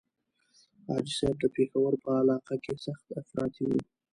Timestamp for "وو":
3.67-3.79